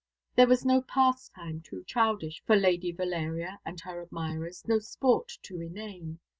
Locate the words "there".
0.35-0.47